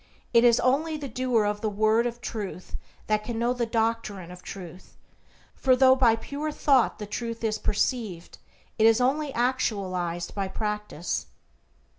It 0.33 0.43
is 0.43 0.59
only 0.59 0.97
the 0.97 1.07
doer 1.07 1.45
of 1.45 1.61
the 1.61 1.69
Word 1.69 2.07
of 2.07 2.21
Truth 2.21 2.75
that 3.05 3.23
can 3.23 3.37
know 3.37 3.51
of 3.51 3.59
the 3.59 3.67
doctrine 3.67 4.31
of 4.31 4.41
Truth, 4.41 4.97
for 5.53 5.75
though 5.75 5.95
by 5.95 6.15
pure 6.15 6.51
thought 6.51 6.97
the 6.97 7.05
Truth 7.05 7.43
is 7.43 7.59
perceived, 7.59 8.39
it 8.79 8.87
is 8.87 8.99
only 8.99 9.31
actualized 9.35 10.33
by 10.33 10.47
practice. 10.47 11.27